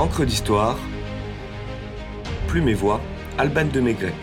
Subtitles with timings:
[0.00, 0.78] Encre d'histoire,
[2.48, 3.02] Plume et Voix,
[3.36, 4.14] Alban de Maigret.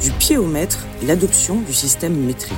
[0.00, 2.56] Du pied au mètre, l'adoption du système métrique.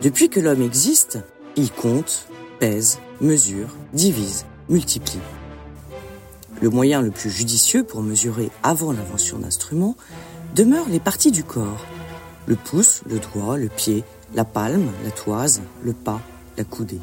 [0.00, 1.18] Depuis que l'homme existe,
[1.56, 2.28] il compte,
[2.60, 5.20] pèse, mesure, divise, multiplie.
[6.60, 9.96] Le moyen le plus judicieux pour mesurer avant l'invention d'instruments
[10.54, 11.86] demeure les parties du corps.
[12.46, 14.04] Le pouce, le doigt, le pied,
[14.34, 16.20] la palme, la toise, le pas,
[16.58, 17.00] la coudée.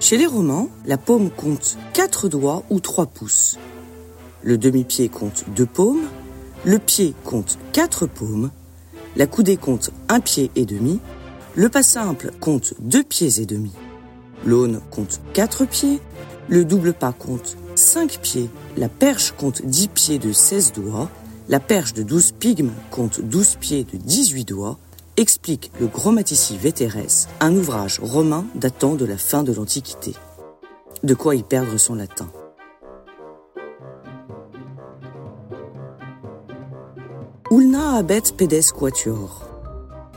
[0.00, 3.58] Chez les Romains, la paume compte 4 doigts ou 3 pouces.
[4.42, 6.06] Le demi-pied compte 2 paumes,
[6.64, 8.50] le pied compte 4 paumes,
[9.16, 11.00] la coudée compte un pied et demi,
[11.54, 13.72] le pas simple compte deux pieds et demi.
[14.46, 16.00] L'aune compte quatre pieds.
[16.48, 18.48] Le double pas compte cinq pieds.
[18.76, 21.10] La perche compte dix pieds de 16 doigts.
[21.48, 24.78] La perche de 12 pygmes compte 12 pieds de 18 doigts.
[25.16, 30.14] Explique le Grammatici Veteres, un ouvrage romain datant de la fin de l'Antiquité.
[31.02, 32.28] De quoi y perdre son latin.
[37.50, 39.42] Ulna abet pedes quatuor.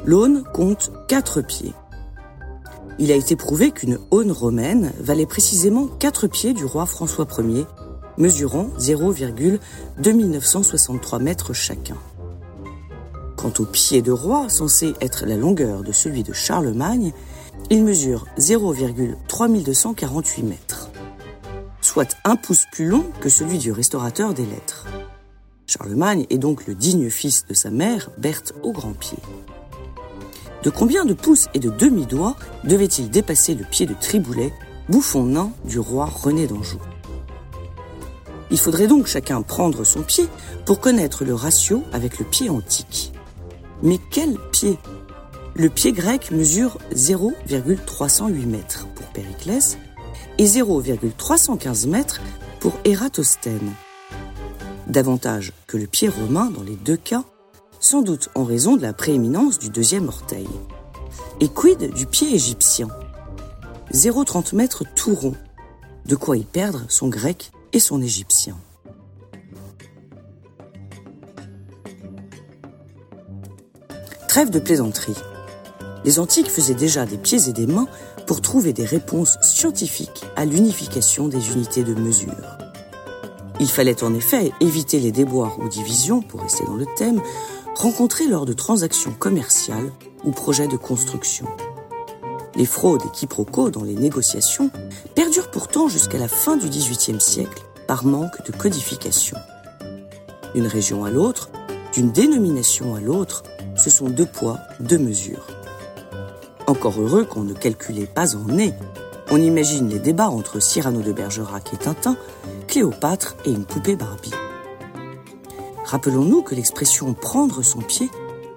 [0.06, 1.74] L'aune compte 4 pieds.
[3.02, 7.66] Il a été prouvé qu'une aune romaine valait précisément 4 pieds du roi François Ier,
[8.18, 11.96] mesurant 0,2963 mètres chacun.
[13.38, 17.14] Quant au pied de roi, censé être la longueur de celui de Charlemagne,
[17.70, 20.90] il mesure 0,3248 mètres,
[21.80, 24.88] soit un pouce plus long que celui du restaurateur des lettres.
[25.68, 29.20] Charlemagne est donc le digne fils de sa mère, Berthe au grand pied.
[30.64, 34.54] De combien de pouces et de demi-doigts devait-il dépasser le pied de Triboulet,
[34.90, 36.80] bouffon nain du roi René d'Anjou?
[38.52, 40.28] Il faudrait donc chacun prendre son pied
[40.66, 43.14] pour connaître le ratio avec le pied antique.
[43.84, 44.78] Mais quel pied?
[45.56, 49.78] Le pied grec mesure 0,308 mètres pour Périclès
[50.38, 52.22] et 0,315 mètres
[52.60, 53.74] pour Ératosthène.
[54.88, 57.24] Davantage que le pied romain dans les deux cas,
[57.80, 60.48] sans doute en raison de la prééminence du deuxième orteil.
[61.40, 62.88] Et quid du pied égyptien?
[63.94, 65.36] 0,30 mètres tout rond,
[66.06, 68.58] de quoi y perdre son grec et son égyptien.
[74.28, 75.16] Trêve de plaisanterie.
[76.06, 77.88] Les antiques faisaient déjà des pieds et des mains
[78.28, 82.60] pour trouver des réponses scientifiques à l'unification des unités de mesure.
[83.60, 87.22] Il fallait en effet éviter les déboires ou divisions, pour rester dans le thème,
[87.80, 89.90] rencontrés lors de transactions commerciales
[90.26, 91.46] ou projets de construction.
[92.56, 94.70] Les fraudes et quiproquos dans les négociations
[95.16, 99.38] perdurent pourtant jusqu'à la fin du XVIIIe siècle par manque de codification.
[100.54, 101.52] D'une région à l'autre,
[101.94, 103.44] d'une dénomination à l'autre,
[103.78, 105.48] ce sont deux poids, deux mesures.
[106.68, 108.74] Encore heureux qu'on ne calculait pas en nez.
[109.32, 112.18] On imagine les débats entre Cyrano de Bergerac et Tintin,
[112.68, 114.34] Cléopâtre et une poupée Barbie.
[115.90, 118.12] Rappelons-nous que l'expression prendre son pied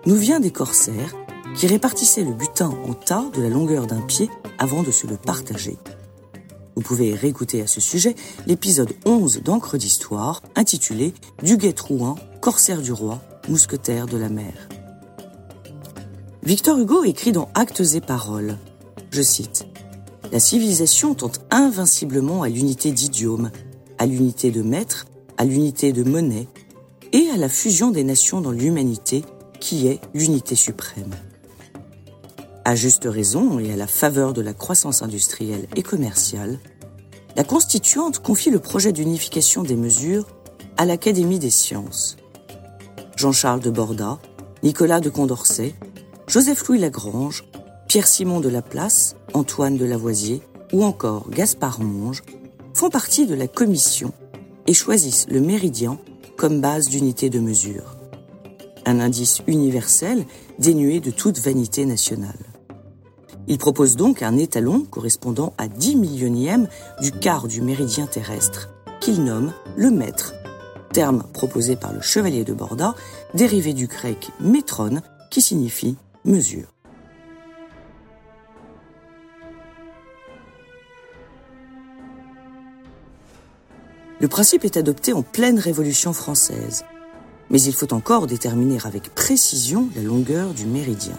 [0.04, 1.14] nous vient des corsaires
[1.56, 4.28] qui répartissaient le butin en tas de la longueur d'un pied
[4.58, 5.78] avant de se le partager.
[6.76, 8.16] Vous pouvez réécouter à ce sujet
[8.46, 14.68] l'épisode 11 d'Encre d'Histoire intitulé Du Trouin, corsaire du roi, mousquetaire de la mer.
[16.42, 18.58] Victor Hugo écrit dans Actes et Paroles,
[19.10, 19.64] je cite,
[20.32, 23.50] La civilisation tente invinciblement à l'unité d'idiome,
[23.96, 25.06] à l'unité de maître,
[25.38, 26.46] à l'unité de monnaie,
[27.12, 29.24] et à la fusion des nations dans l'humanité
[29.60, 31.14] qui est l'unité suprême.
[32.64, 36.58] À juste raison et à la faveur de la croissance industrielle et commerciale,
[37.36, 40.26] la constituante confie le projet d'unification des mesures
[40.76, 42.16] à l'Académie des sciences.
[43.16, 44.18] Jean-Charles de Borda,
[44.62, 45.74] Nicolas de Condorcet,
[46.28, 47.44] Joseph-Louis Lagrange,
[47.88, 50.40] Pierre-Simon de Laplace, Antoine de Lavoisier
[50.72, 52.22] ou encore Gaspard Monge
[52.74, 54.12] font partie de la commission
[54.66, 55.98] et choisissent le méridien
[56.42, 57.94] comme base d'unité de mesure.
[58.84, 60.24] Un indice universel
[60.58, 62.40] dénué de toute vanité nationale.
[63.46, 66.66] Il propose donc un étalon correspondant à 10 millionièmes
[67.00, 70.34] du quart du méridien terrestre, qu'il nomme le mètre,
[70.92, 72.96] terme proposé par le chevalier de Borda,
[73.34, 75.00] dérivé du grec métron,
[75.30, 75.94] qui signifie
[76.24, 76.66] mesure.
[84.22, 86.84] Le principe est adopté en pleine Révolution française,
[87.50, 91.18] mais il faut encore déterminer avec précision la longueur du méridien.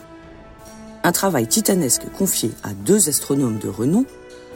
[1.03, 4.05] Un travail titanesque confié à deux astronomes de renom,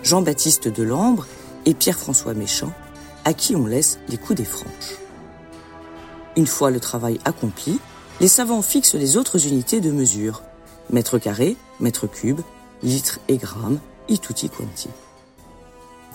[0.02, 1.28] Jean-Baptiste Delambre
[1.66, 2.72] et Pierre-François Méchant,
[3.26, 4.96] à qui on laisse les coups des franches.
[6.38, 7.82] Une fois le travail accompli,
[8.22, 10.42] les savants fixent les autres unités de mesure,
[10.90, 12.40] mètre carré, mètre cube,
[12.82, 14.88] litre et gramme, et tutti quanti.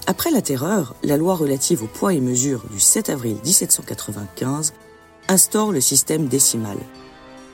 [0.06, 4.72] Après la terreur, la loi relative au poids et mesure du 7 avril 1795
[5.28, 6.76] instaure le système décimal,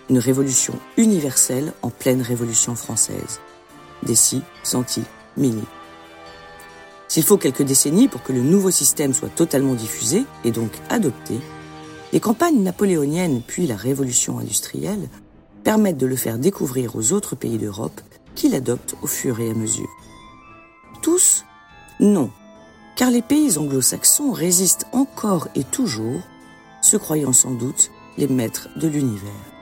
[0.08, 3.40] une révolution universelle en pleine révolution française.
[4.02, 5.02] Déci, centi,
[5.36, 5.62] milli.
[7.06, 11.34] S'il faut quelques décennies pour que le nouveau système soit totalement diffusé et donc adopté,
[12.14, 15.10] les campagnes napoléoniennes puis la révolution industrielle
[15.64, 18.00] permettent de le faire découvrir aux autres pays d'Europe
[18.34, 19.88] qui l'adoptent au fur et à mesure.
[22.00, 22.30] Non,
[22.96, 26.20] car les pays anglo-saxons résistent encore et toujours,
[26.80, 29.57] se croyant sans doute les maîtres de l'univers.